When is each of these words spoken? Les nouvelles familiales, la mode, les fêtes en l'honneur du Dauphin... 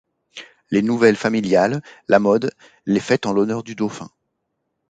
Les 0.71 0.81
nouvelles 0.81 1.15
familiales, 1.15 1.79
la 2.07 2.17
mode, 2.17 2.53
les 2.87 2.99
fêtes 2.99 3.27
en 3.27 3.33
l'honneur 3.33 3.61
du 3.61 3.75
Dauphin... 3.75 4.09